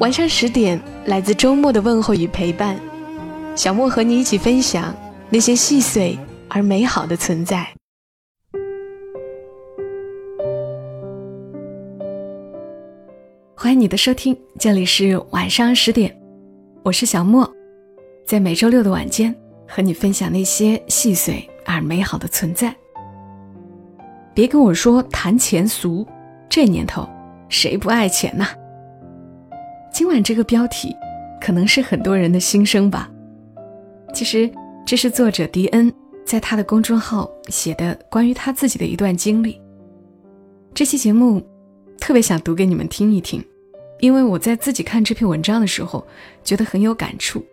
[0.00, 2.78] 晚上十点，来自周末的问候与陪伴，
[3.56, 4.94] 小莫和你一起分享
[5.28, 6.16] 那些细碎
[6.48, 7.66] 而美好的存在。
[13.56, 16.16] 欢迎你的收听，这里是晚上十点，
[16.84, 17.50] 我是小莫，
[18.24, 19.34] 在每周六的晚间
[19.66, 22.72] 和你分享那些细碎而美好的存在。
[24.32, 26.06] 别跟我说谈钱俗，
[26.48, 27.04] 这年头
[27.48, 28.46] 谁不爱钱呐？
[29.98, 30.94] 今晚这个标题，
[31.40, 33.10] 可能是很多人的心声吧。
[34.14, 34.48] 其实，
[34.86, 35.92] 这是作者迪恩
[36.24, 39.60] 在他的公众号写的关于他自己的一段经历。
[40.72, 41.42] 这期节目
[41.98, 43.44] 特别想读给你们听一听，
[43.98, 46.06] 因为我在自己看这篇文章的时候，
[46.44, 47.44] 觉得很有感触。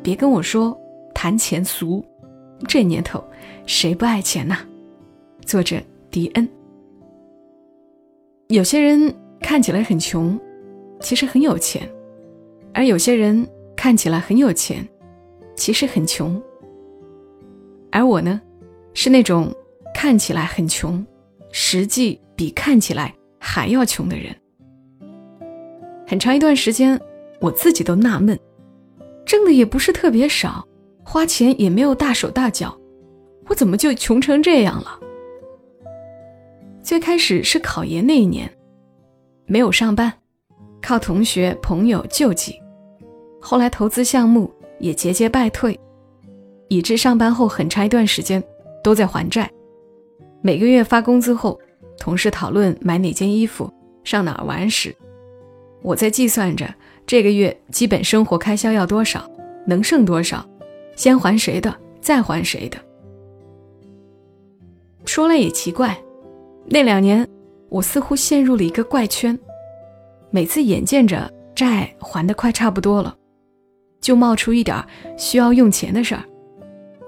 [0.00, 0.80] 别跟我说
[1.12, 2.06] 谈钱俗，
[2.68, 3.20] 这年头
[3.66, 4.58] 谁不爱钱呐？
[5.44, 6.48] 作者迪恩。
[8.48, 10.38] 有些人看起来很穷，
[11.00, 11.82] 其实很有钱；
[12.74, 14.86] 而有些人看起来很有钱，
[15.56, 16.40] 其实很穷。
[17.90, 18.38] 而我呢，
[18.92, 19.50] 是那种
[19.94, 21.04] 看起来很穷，
[21.52, 24.26] 实际比看起来还要穷的人。
[26.06, 27.00] 很长一段时间，
[27.40, 28.38] 我自己都纳闷，
[29.24, 30.68] 挣的也不是特别少，
[31.02, 32.78] 花钱也没有大手大脚，
[33.48, 35.00] 我怎么就穷成这样了？
[36.84, 38.48] 最开始是考研那一年，
[39.46, 40.12] 没有上班，
[40.82, 42.60] 靠同学朋友救济。
[43.40, 45.80] 后来投资项目也节节败退，
[46.68, 48.44] 以致上班后很长一段时间
[48.82, 49.50] 都在还债。
[50.42, 51.58] 每个月发工资后，
[51.98, 53.72] 同事讨论买哪件衣服、
[54.04, 54.94] 上哪儿玩时，
[55.80, 56.68] 我在计算着
[57.06, 59.26] 这个月基本生活开销要多少，
[59.66, 60.46] 能剩多少，
[60.96, 62.76] 先还谁的，再还谁的。
[65.06, 65.98] 说来也奇怪。
[66.66, 67.28] 那两年，
[67.68, 69.38] 我似乎陷入了一个怪圈。
[70.30, 73.14] 每次眼见着债还的快差不多了，
[74.00, 74.84] 就冒出一点
[75.16, 76.24] 需要用钱的事儿，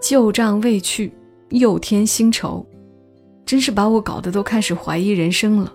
[0.00, 1.12] 旧账未去，
[1.48, 2.64] 又添新愁，
[3.44, 5.72] 真是把我搞得都开始怀疑人生了。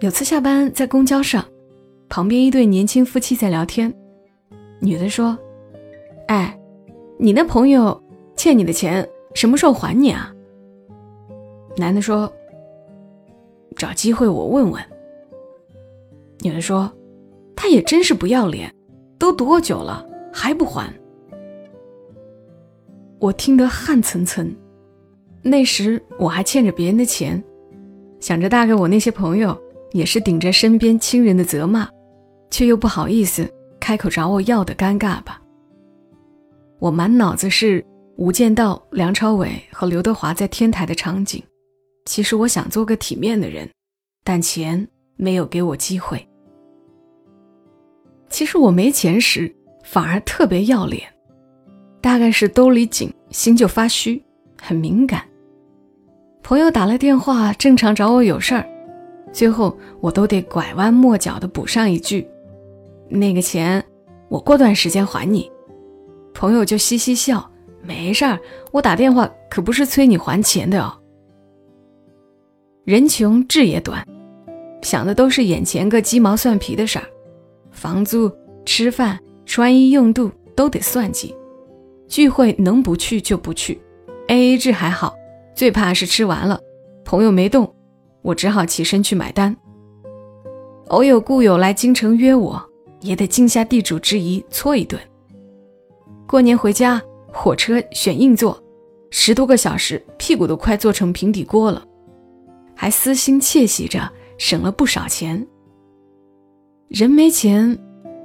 [0.00, 1.44] 有次下班在公交上，
[2.08, 3.92] 旁边一对年轻夫妻在聊天，
[4.80, 5.36] 女的说
[6.28, 6.58] ：“哎，
[7.18, 8.02] 你那朋友
[8.36, 10.30] 欠你的钱什么时候还你啊？”
[11.76, 12.32] 男的说
[13.76, 14.82] ：“找机会我问问。”
[16.40, 16.90] 女的说
[17.56, 18.72] ：“他也真是不要脸，
[19.18, 20.92] 都多久了还不还？”
[23.18, 24.54] 我听得汗涔涔。
[25.42, 27.42] 那时我还欠着别人的钱，
[28.20, 29.58] 想着大概我那些朋友
[29.92, 31.88] 也是顶着身边亲人的责骂，
[32.50, 33.48] 却又不好意思
[33.80, 35.40] 开口找我要的尴尬吧。
[36.78, 37.82] 我满脑子是
[38.16, 41.42] 《无间道》梁朝伟和刘德华在天台的场景。
[42.04, 43.68] 其实我想做个体面的人，
[44.22, 46.26] 但钱没有给我机会。
[48.28, 49.54] 其实我没钱时
[49.84, 51.02] 反而特别要脸，
[52.00, 54.22] 大概是兜里紧，心就发虚，
[54.60, 55.22] 很敏感。
[56.42, 58.68] 朋友打了电话，正常找我有事儿，
[59.32, 62.28] 最后我都得拐弯抹角的补上一句
[63.08, 63.82] ：“那个钱
[64.28, 65.50] 我过段时间还你。”
[66.34, 67.50] 朋友就嘻嘻笑
[67.80, 68.38] ：“没事儿，
[68.72, 71.00] 我打电话可不是催你还钱的哦。”
[72.84, 74.06] 人穷志也短，
[74.82, 77.06] 想的都是眼前个鸡毛蒜皮的事儿，
[77.70, 78.30] 房租、
[78.66, 81.34] 吃饭、穿衣用度都得算计。
[82.06, 83.80] 聚会能不去就不去
[84.28, 85.14] ，A A 制还好，
[85.54, 86.60] 最怕是吃完了，
[87.06, 87.74] 朋友没动，
[88.20, 89.56] 我只好起身去买单。
[90.88, 92.62] 偶有故友来京城约我，
[93.00, 95.00] 也得尽下地主之谊搓一顿。
[96.26, 97.00] 过年回家，
[97.32, 98.62] 火车选硬座，
[99.10, 101.82] 十多个小时，屁股都快坐成平底锅了。
[102.74, 105.46] 还私心窃喜着省了不少钱。
[106.88, 107.76] 人没钱，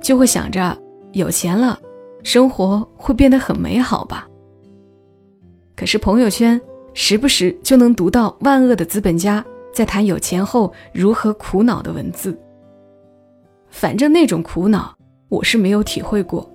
[0.01, 0.78] 就会想着
[1.13, 1.80] 有钱了，
[2.24, 4.28] 生活会变得很美好吧。
[5.75, 6.60] 可是朋友圈
[6.94, 9.44] 时不时就能读到万恶的资本家
[9.74, 12.38] 在谈有钱后如何苦恼的文字。
[13.69, 14.94] 反正那种苦恼
[15.30, 16.50] 我是没有体会过。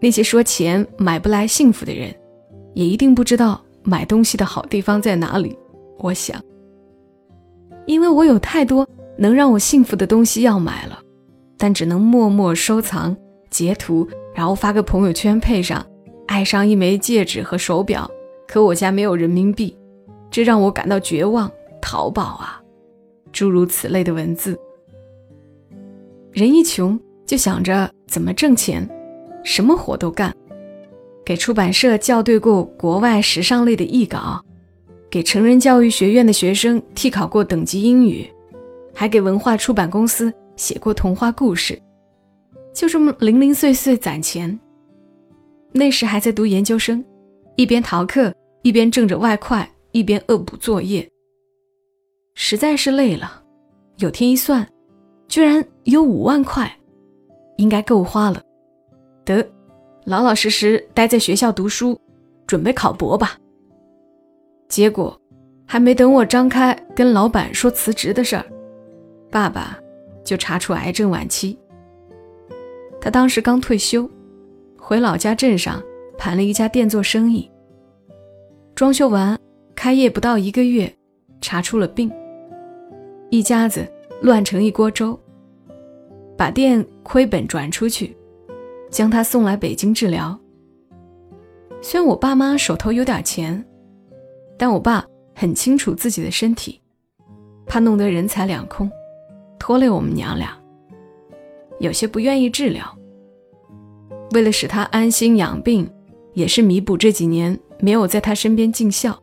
[0.00, 2.14] 那些说钱买不来幸福的人，
[2.74, 5.58] 也一定不知道买东西的好地方在哪里。
[5.98, 6.40] 我想，
[7.86, 11.00] 因为我有太多能让我幸福的东西要买了，
[11.56, 13.16] 但只能默默收藏、
[13.50, 15.84] 截图，然后发个朋友圈，配上
[16.26, 18.10] 爱上一枚戒指和手表，
[18.46, 19.76] 可我家没有人民币，
[20.30, 21.50] 这让我感到绝望。
[21.80, 22.60] 淘宝啊，
[23.30, 24.58] 诸如此类的文字。
[26.32, 28.88] 人一穷，就想着怎么挣钱，
[29.44, 30.34] 什么活都干。
[31.24, 34.40] 给出版社校对过国外时尚类的译稿，
[35.16, 38.30] 给成人教育学院的学生替考过等级英语，
[38.94, 41.80] 还给文化出版公司写过童话故事，
[42.74, 44.60] 就这么零零碎碎攒钱。
[45.72, 47.02] 那时还在读研究生，
[47.56, 48.30] 一边逃课，
[48.60, 51.08] 一边挣着外快，一边恶补作业，
[52.34, 53.42] 实在是累了。
[53.96, 54.68] 有天一算，
[55.28, 56.70] 居然有五万块，
[57.56, 58.42] 应该够花了。
[59.24, 59.42] 得。
[60.04, 61.98] 老老实实待在学校读书，
[62.46, 63.38] 准备考博吧。
[64.68, 65.18] 结果，
[65.66, 68.44] 还没等我张开跟老板说辞职的事儿，
[69.30, 69.78] 爸爸
[70.24, 71.58] 就查出癌症晚期。
[73.00, 74.08] 他当时刚退休，
[74.78, 75.82] 回老家镇上
[76.18, 77.50] 盘了一家店做生意。
[78.74, 79.38] 装修完，
[79.74, 80.92] 开业不到一个月，
[81.40, 82.12] 查出了病，
[83.30, 83.86] 一家子
[84.20, 85.18] 乱成一锅粥，
[86.36, 88.16] 把店亏本转出去。
[88.88, 90.38] 将他送来北京治疗。
[91.82, 93.62] 虽然我爸妈手头有点钱，
[94.58, 95.04] 但我爸
[95.34, 96.80] 很清楚自己的身体，
[97.66, 98.90] 怕弄得人财两空，
[99.58, 100.56] 拖累我们娘俩，
[101.78, 102.84] 有些不愿意治疗。
[104.32, 105.88] 为了使他安心养病，
[106.34, 109.16] 也是弥补这几年没有在他身边尽孝，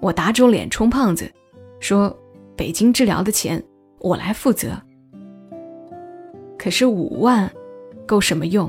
[0.00, 1.30] 我打肿脸充胖子，
[1.78, 2.16] 说
[2.56, 3.62] 北京治疗的钱
[4.00, 4.70] 我来负责。
[6.58, 7.50] 可是五万。
[8.06, 8.68] 够什么用？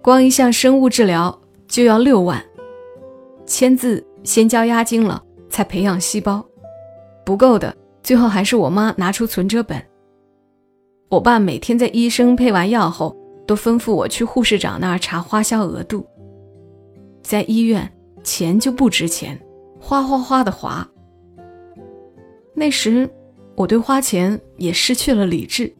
[0.00, 1.38] 光一项生物治疗
[1.68, 2.42] 就要六万，
[3.44, 6.44] 签字先交押金了，才培养细胞，
[7.24, 9.82] 不够的，最后还是我妈拿出存折本。
[11.08, 13.16] 我爸每天在医生配完药后，
[13.46, 16.06] 都吩咐我去护士长那儿查花销额度。
[17.22, 17.90] 在医院，
[18.22, 19.38] 钱就不值钱，
[19.80, 20.88] 哗哗哗的花。
[22.54, 23.08] 那时，
[23.56, 25.72] 我对花钱也失去了理智，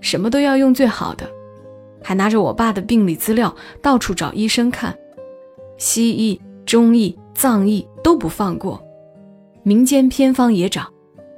[0.00, 1.28] 什么都要用最好的。
[2.02, 4.94] 还拿着我爸的病理资料到处找医生看，
[5.78, 8.82] 西医、中医、藏医都不放过，
[9.62, 10.88] 民间偏方也找，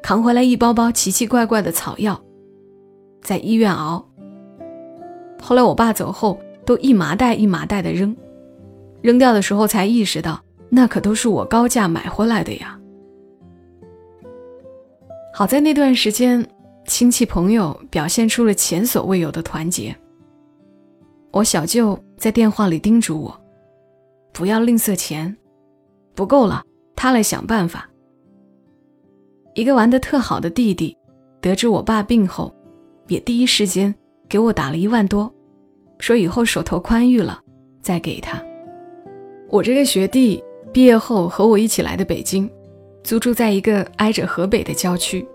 [0.03, 2.21] 扛回来一包包奇奇怪怪的草药，
[3.23, 4.07] 在医院熬。
[5.41, 8.17] 后来我爸走后，都一麻袋一麻袋的扔，
[9.01, 12.79] 扔掉的时候才意识到，那可都是我高价买回来的呀。
[15.33, 16.47] 好在那段时间，
[16.87, 19.95] 亲戚朋友表现出了前所未有的团结。
[21.33, 23.41] 我小舅在电话里叮嘱我，
[24.33, 25.37] 不要吝啬钱，
[26.17, 26.65] 不够了
[26.97, 27.89] 他来想办法。
[29.55, 30.97] 一个玩的特好的弟弟，
[31.41, 32.53] 得知我爸病后，
[33.07, 33.95] 也第一时间
[34.29, 35.33] 给我打了一万多，
[35.99, 37.41] 说以后手头宽裕了
[37.81, 38.43] 再给他。
[39.49, 40.43] 我这个学弟
[40.73, 42.51] 毕业后和我一起来的北京，
[43.05, 45.27] 租住在一个挨着河北的郊区，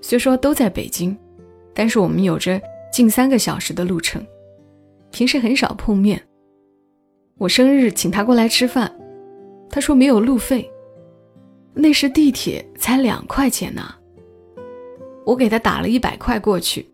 [0.00, 1.16] 虽说都在北京，
[1.72, 2.60] 但是我们有着
[2.92, 4.24] 近三个小时的路程。
[5.10, 6.20] 平时很少碰面。
[7.38, 8.92] 我生日请他过来吃饭，
[9.70, 10.70] 他说没有路费。
[11.74, 13.94] 那时地铁才两块钱呢。
[15.24, 16.88] 我给他打了一百块过去。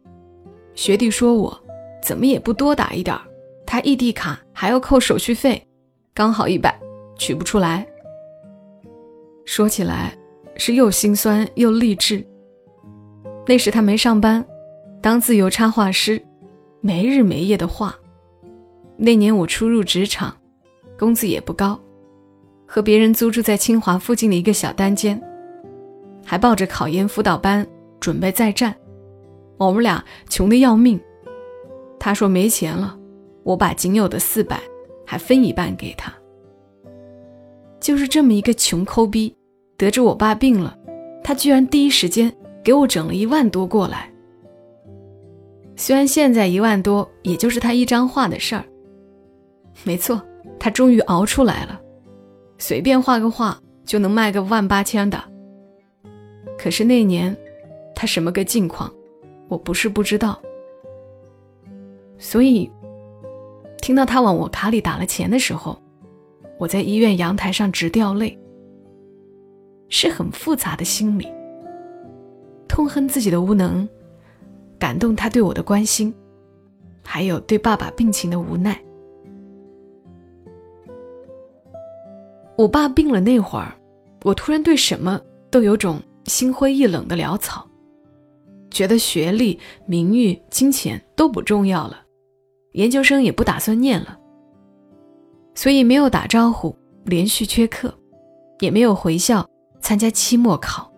[0.75, 1.65] 学弟说我
[2.03, 3.23] 怎么也不多打一点儿
[3.65, 5.65] 他异地卡还要扣手续费，
[6.13, 6.79] 刚好一百，
[7.17, 7.87] 取不出来。
[9.45, 10.17] 说起来
[10.57, 12.27] 是又心酸又励志。
[13.47, 14.45] 那时他没上班，
[15.01, 16.21] 当自由插画师，
[16.81, 17.95] 没日没夜的画。
[18.97, 20.37] 那年我初入职场，
[20.99, 21.79] 工资也不高，
[22.75, 25.23] 和别人租住在清华附近的一个小单间，
[26.27, 27.65] 还报着考研辅导班
[28.01, 28.75] 准备再战。
[29.59, 31.01] 我们俩穷得要命。
[32.01, 32.99] 他说没钱了，
[33.45, 34.61] 我把仅有的四百
[35.07, 36.13] 还分一半给他。
[37.79, 39.33] 就是这么一个穷抠逼，
[39.77, 40.77] 得知我爸病了，
[41.23, 44.13] 他居然第一时间给我整了一万多过来。
[45.77, 48.65] 虽然现在一万多也就是他一张画的事儿。
[49.85, 50.21] 没错，
[50.59, 51.81] 他终于熬出来了，
[52.59, 55.23] 随便画个画就能卖个万八千的。
[56.59, 57.37] 可是那年，
[57.95, 58.93] 他什么个境况，
[59.49, 60.41] 我不是不知道。
[62.19, 62.71] 所以，
[63.83, 65.77] 听到他往我卡里打了钱的时候，
[66.59, 68.39] 我在医院阳台上直掉泪，
[69.89, 71.27] 是很复杂的心理，
[72.69, 73.87] 痛恨自己的无能，
[74.79, 76.15] 感动他对我的关心，
[77.05, 78.81] 还有对爸爸病情的无奈。
[82.57, 83.75] 我爸病了那会儿，
[84.23, 85.21] 我突然对什么
[85.51, 87.67] 都有种心灰意冷的潦草，
[88.71, 92.01] 觉得学历、名誉、金钱都不重要了，
[92.73, 94.19] 研究生也不打算念了，
[95.55, 97.93] 所以没有打招呼，连续缺课，
[98.61, 99.45] 也没有回校
[99.81, 100.91] 参加期末考，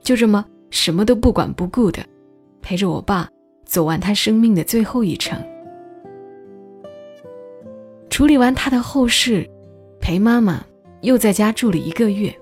[0.00, 2.04] 就这么什么都不管不顾的，
[2.62, 3.28] 陪着我爸
[3.64, 5.36] 走完他生命的最后一程。
[8.08, 9.48] 处理完他的后事，
[10.00, 10.64] 陪妈妈
[11.02, 12.34] 又在家住了一个月。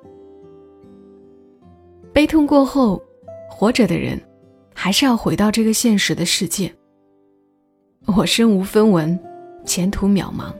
[2.13, 3.03] 悲痛过后，
[3.51, 4.21] 活着的人
[4.75, 6.73] 还是要回到这个现实的世界。
[8.07, 9.19] 我身无分文，
[9.65, 10.55] 前途渺茫，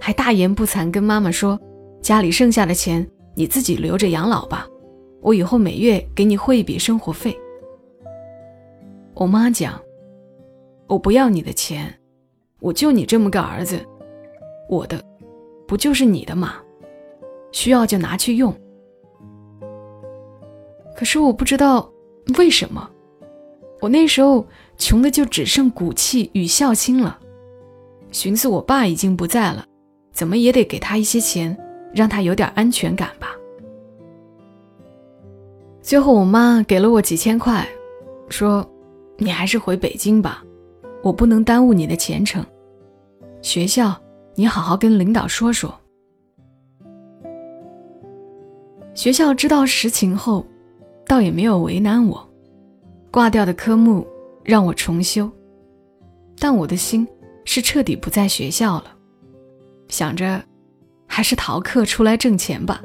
[0.00, 1.58] 还大言不惭跟妈妈说
[2.02, 4.68] ：“家里剩下的钱你自己留着养老吧，
[5.20, 7.34] 我以后每月给你汇一笔生活费。”
[9.14, 9.80] 我妈讲
[10.88, 11.94] ：“我不要你的钱，
[12.60, 13.78] 我就你这么个儿子。”
[14.68, 15.02] 我的，
[15.66, 16.56] 不就是你的吗？
[17.52, 18.52] 需要就拿去用。
[20.96, 21.88] 可是我不知道
[22.36, 22.90] 为什么，
[23.80, 24.44] 我那时候
[24.76, 27.18] 穷的就只剩骨气与孝心了。
[28.10, 29.64] 寻思我爸已经不在了，
[30.12, 31.56] 怎么也得给他一些钱，
[31.94, 33.28] 让他有点安全感吧。
[35.80, 37.66] 最后我妈给了我几千块，
[38.28, 38.68] 说
[39.18, 40.42] ：“你还是回北京吧，
[41.02, 42.44] 我不能耽误你的前程。
[43.40, 43.96] 学校。”
[44.34, 45.78] 你好好跟领导说说。
[49.02, 50.46] 学校知道实情后，
[51.08, 52.24] 倒也没有为难我，
[53.10, 54.06] 挂掉的科目
[54.44, 55.28] 让我重修，
[56.38, 57.04] 但我的心
[57.44, 58.94] 是彻底不在学校了，
[59.88, 60.40] 想着
[61.04, 62.80] 还是逃课出来挣钱吧。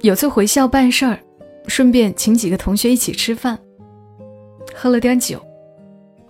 [0.00, 1.20] 有次回校办事儿，
[1.68, 3.56] 顺便请几个同学一起吃饭，
[4.74, 5.40] 喝了点酒，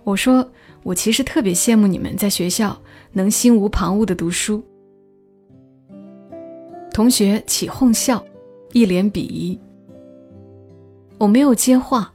[0.03, 0.47] 我说
[0.83, 2.79] 我其实特别羡慕你们在学校。
[3.15, 4.63] 能心无旁骛的读书，
[6.93, 8.23] 同学起哄笑，
[8.71, 9.59] 一脸鄙夷。
[11.17, 12.13] 我没有接话，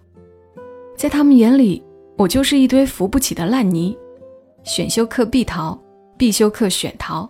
[0.96, 1.82] 在他们眼里，
[2.16, 3.98] 我就是一堆扶不起的烂泥，
[4.62, 5.76] 选修课必逃，
[6.16, 7.28] 必修课选逃，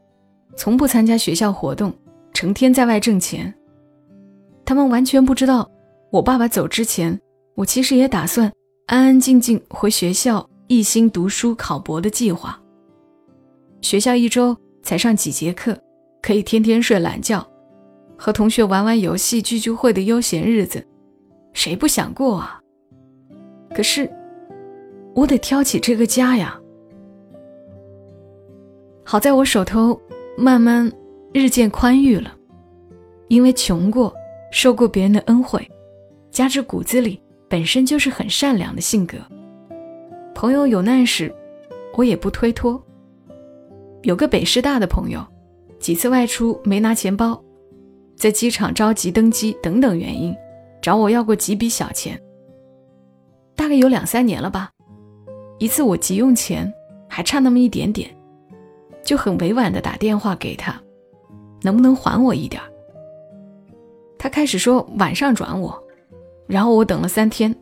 [0.57, 1.90] 从不参加学校活动，
[2.35, 3.52] 成天在外挣钱。
[4.67, 5.67] 他们完全不知道，
[6.11, 7.19] 我爸爸走之前，
[7.55, 8.52] 我其实也打算
[8.88, 12.61] 安安静静回学校，一心读书考博的计划。
[13.81, 15.78] 学校一周才上几节课，
[16.21, 17.47] 可以天天睡懒觉，
[18.17, 20.85] 和同学玩玩游戏、聚聚会的悠闲日子，
[21.53, 22.61] 谁不想过啊？
[23.75, 24.11] 可是，
[25.15, 26.59] 我得挑起这个家呀。
[29.05, 29.99] 好在我手头
[30.37, 30.91] 慢慢
[31.33, 32.35] 日渐宽裕了，
[33.29, 34.13] 因为穷过，
[34.51, 35.67] 受过别人的恩惠，
[36.31, 39.17] 加之骨子里本身就是很善良的性格，
[40.35, 41.35] 朋友有难时，
[41.95, 42.83] 我也不推脱。
[44.03, 45.27] 有个北师大的朋友，
[45.79, 47.43] 几次外出没拿钱包，
[48.17, 50.35] 在机场着急登机等等原因，
[50.83, 52.21] 找我要过几笔小钱。
[53.55, 54.71] 大概有两三年了吧。
[55.59, 56.73] 一次我急用钱，
[57.09, 58.09] 还差那么一点点，
[59.03, 60.81] 就很委婉的打电话给他，
[61.63, 62.63] 能不能还我一点？
[64.19, 65.77] 他开始说晚上转我，
[66.47, 67.55] 然后我等了三天，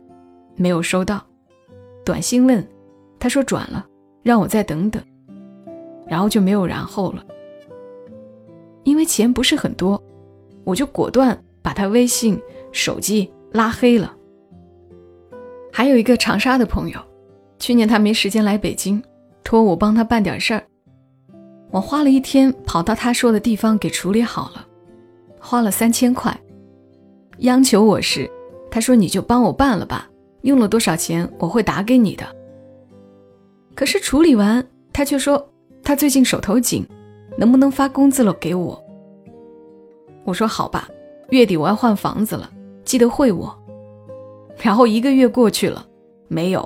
[0.55, 1.23] 没有收到，
[2.05, 2.67] 短信问，
[3.19, 3.85] 他说转了，
[4.21, 5.01] 让我再等等。
[6.07, 7.25] 然后就没有然后了，
[8.87, 10.01] 因为钱不是很多，
[10.63, 12.41] 我就果断把他微信、
[12.71, 14.15] 手机拉黑了。
[15.73, 16.97] 还有一个长沙的朋友，
[17.59, 19.03] 去年他没时间来北京，
[19.43, 20.63] 托我帮他办点事儿，
[21.69, 24.65] 我花了一天跑到他说的地方给处理好了，
[25.37, 26.39] 花了三千块，
[27.39, 28.31] 央求我时，
[28.71, 30.09] 他说你就帮我办了吧，
[30.43, 32.25] 用了多少钱我会打给你的。
[33.75, 35.45] 可是处理完，他却说。
[35.83, 36.85] 他最近手头紧，
[37.37, 38.83] 能不能发工资了给我？
[40.25, 40.89] 我说好吧，
[41.29, 42.49] 月底我要换房子了，
[42.83, 43.55] 记得汇我。
[44.57, 45.85] 然后一个月过去了，
[46.27, 46.61] 没有；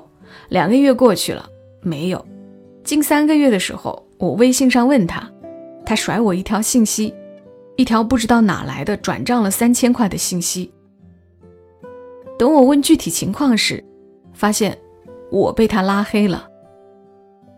[0.50, 1.46] 两个月过去了，
[1.82, 2.26] 没有。
[2.84, 5.30] 近三个月的时候，我微信上问他，
[5.86, 7.14] 他甩我一条信息，
[7.76, 10.72] 一条不知道哪来的转账了三千块的信息。
[12.40, 13.84] 等我问具体情况时，
[14.34, 14.78] 发现
[15.30, 16.48] 我被他拉黑了。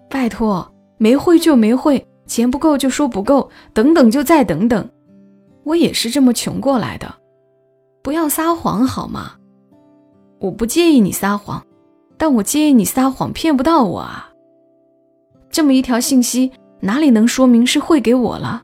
[0.10, 0.67] 拜托。
[1.00, 4.89] 没会就没会，钱不够就说不够，等等就再等等。
[5.63, 7.15] 我也是这么穷过来的，
[8.01, 9.34] 不要撒谎好吗？
[10.39, 11.65] 我不介意你撒谎，
[12.18, 14.30] 但我介意你撒谎骗不到我啊。
[15.50, 16.51] 这么一条信息
[16.82, 18.63] 哪里能说明是汇给我了？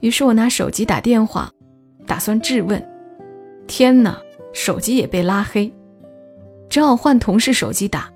[0.00, 1.50] 于是我拿手机打电话，
[2.06, 2.80] 打算质问。
[3.66, 4.18] 天哪，
[4.52, 5.72] 手机也被拉黑，
[6.68, 8.10] 只好换同事手机打。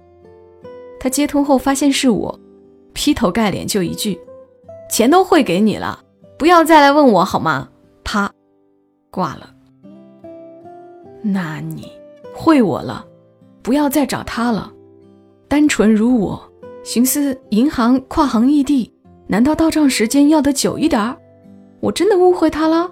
[1.01, 2.41] 他接通后发现是我。
[2.95, 4.19] 劈头盖脸就一句
[4.89, 6.03] ：“钱都汇给你了，
[6.39, 7.69] 不要再来问我好吗？”
[8.03, 8.31] 啪，
[9.11, 9.51] 挂了。
[11.23, 11.91] 那你
[12.35, 13.05] 会我了，
[13.63, 14.73] 不要再找他了。
[15.49, 16.53] 单纯如我，
[16.85, 18.93] 寻思银行跨行异地，
[19.27, 21.17] 难道到账时间要得久一点儿？
[21.81, 22.91] 我真的误会他了。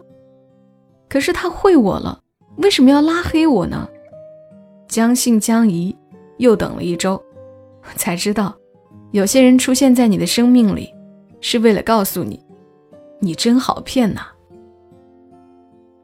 [1.09, 2.21] 可是他会我了，
[2.56, 3.88] 为什么要拉黑我呢？
[4.88, 5.94] 将信将疑，
[6.38, 7.23] 又等了一周，
[7.97, 8.54] 才知道，
[9.12, 10.92] 有些人出现在你的生命里，
[11.42, 12.42] 是为了告诉你，
[13.21, 14.23] 你真好骗呐。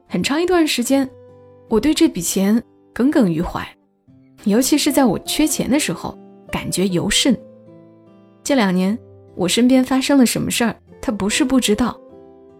[0.07, 1.09] 很长一段时间。
[1.67, 2.63] 我对这笔钱
[2.93, 3.63] 耿耿于怀，
[4.43, 6.17] 尤其是在我缺钱的时候，
[6.51, 7.37] 感觉尤甚。
[8.43, 8.97] 这两年
[9.35, 11.99] 我身边发生了什么事儿，他不是不知道，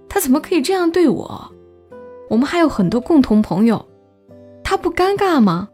[0.08, 1.52] 他怎么可以这样对我？
[2.30, 3.84] 我们还有很多共同朋友，
[4.64, 5.70] 他不尴尬吗？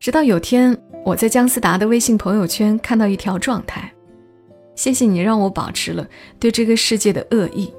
[0.00, 3.92] 直到有天我在姜思达的微信朋友圈看到一条状态
[4.74, 7.70] ：“谢谢你让我保持了对这个世界的恶意。”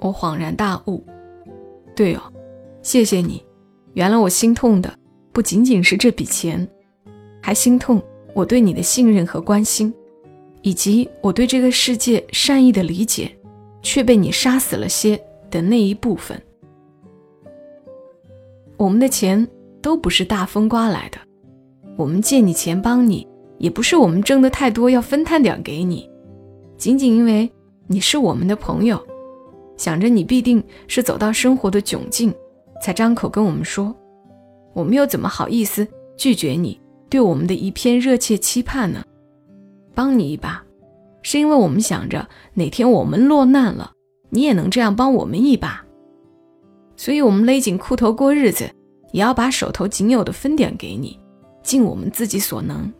[0.00, 1.04] 我恍然大悟，
[1.94, 2.22] 对哦。
[2.80, 3.44] 谢谢你，
[3.92, 4.98] 原来我心痛的
[5.32, 6.66] 不仅仅是这笔钱，
[7.42, 9.92] 还心痛我对你的信任和关心，
[10.62, 13.30] 以及我对这个世界善意的理解，
[13.82, 16.40] 却被你杀死了些的那一部分。
[18.78, 19.46] 我们的钱
[19.86, 21.18] 都不是大风刮来的，
[21.96, 23.24] 我们借你钱帮你，
[23.56, 26.10] 也不是我们挣的太多要分摊点给你，
[26.76, 27.48] 仅仅因为
[27.86, 29.00] 你是我们的朋友，
[29.76, 32.34] 想着你必定是走到生活的窘境。
[32.82, 33.94] 才张口跟我们说，
[34.74, 39.04] 我们又怎么好意思拒绝你对我们的一片热切期盼呢？
[39.94, 40.60] 帮你一把，
[41.22, 43.92] 是因为我们想着哪天我们落难了，
[44.30, 45.86] 你也能这样帮我们一把。
[46.96, 48.68] 所以，我们勒紧裤头过日子，
[49.12, 51.18] 也要把手头仅有的分点给你，
[51.62, 52.92] 尽我们自己所能。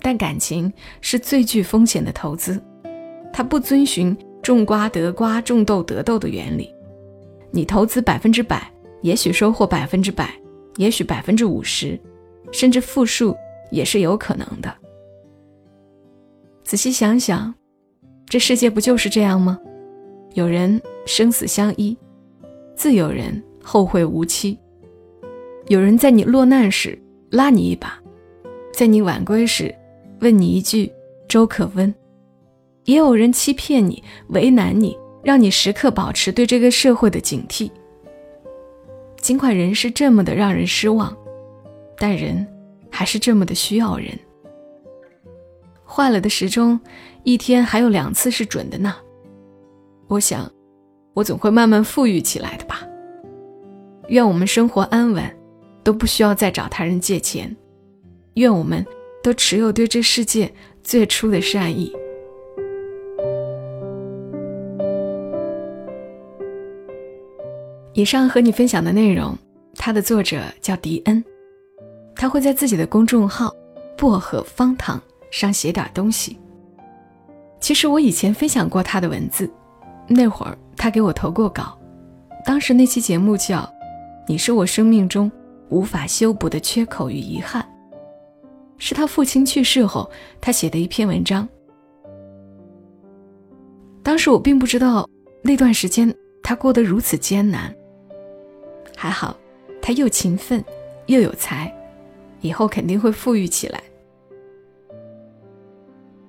[0.00, 2.60] 但感情是最具风险的投资，
[3.32, 6.74] 它不遵循种瓜得瓜，种豆得豆的原理。
[7.50, 8.70] 你投资百分之百，
[9.02, 10.34] 也许收获百分之百，
[10.76, 11.98] 也许百分之五十，
[12.52, 13.36] 甚至负数
[13.70, 14.74] 也是有可能的。
[16.64, 17.54] 仔细想想，
[18.26, 19.58] 这世界不就是这样吗？
[20.34, 21.96] 有人生死相依，
[22.74, 24.56] 自有人后会无期。
[25.66, 26.96] 有人在你落难时
[27.30, 28.00] 拉你一把，
[28.72, 29.74] 在你晚归时
[30.20, 30.90] 问你一句
[31.28, 31.92] “粥可温”，
[32.86, 34.96] 也有人欺骗你，为难你。
[35.24, 37.68] 让你时刻保持对这个社会的警惕。
[39.20, 41.12] 尽管人是这么的让人失望，
[41.98, 42.46] 但人
[42.88, 44.16] 还是这么的需要人。
[45.84, 46.78] 坏了的时钟，
[47.24, 48.94] 一天还有两次是准的呢。
[50.06, 50.48] 我想，
[51.12, 52.86] 我总会慢慢富裕起来的吧。
[54.08, 55.24] 愿我们生活安稳，
[55.82, 57.54] 都不需要再找他人借钱。
[58.34, 58.84] 愿我们
[59.22, 61.92] 都持有对这世界最初的善意。
[67.94, 69.36] 以上和你分享的内容，
[69.74, 71.24] 它的作者叫迪恩，
[72.14, 73.50] 他会在自己的公众号
[73.96, 75.00] “薄荷方糖”
[75.32, 76.38] 上写点东西。
[77.58, 79.50] 其实我以前分享过他的文字，
[80.06, 81.76] 那会儿他给我投过稿，
[82.44, 83.60] 当时那期节目叫
[84.28, 85.30] 《你是我生命中
[85.68, 87.62] 无法修补的缺口与遗憾》，
[88.76, 90.10] 是他父亲去世后
[90.40, 91.48] 他写的一篇文章。
[94.02, 95.08] 当时我并不知道
[95.42, 96.12] 那段时间
[96.42, 97.72] 他过得如此艰难。
[98.96, 99.36] 还好，
[99.80, 100.64] 他又勤奋
[101.06, 101.72] 又有才，
[102.40, 103.80] 以后肯定会富裕起来。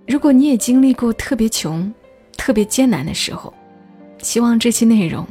[0.07, 1.91] 如果你也经历过特别穷、
[2.37, 3.51] 特别艰难的时候，
[4.19, 5.25] 希望这期内容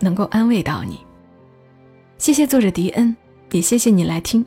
[0.00, 0.98] 能够安慰到你。
[2.22, 3.16] 谢谢作者迪恩，
[3.50, 4.46] 也谢谢你来听、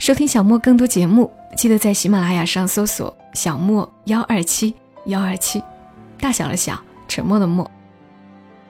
[0.00, 1.30] 收听小莫更多节目。
[1.56, 4.74] 记得在喜马拉雅上搜索“小莫幺二七
[5.04, 5.62] 幺二七”，
[6.18, 6.76] 大小的小，
[7.06, 7.70] 沉默的默，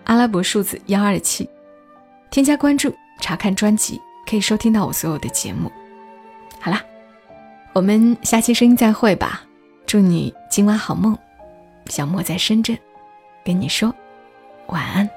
[0.05, 1.49] 阿拉伯数字幺二七。
[2.31, 5.73] 添加关注，查看专辑，可以收听到我所有的节目。
[6.61, 6.83] 好啦，
[7.73, 9.43] 我们下期声音再会吧。
[9.87, 11.17] 祝你今晚好梦，
[11.87, 12.77] 小莫在深圳，
[13.43, 13.91] 跟你说
[14.67, 15.09] 晚安。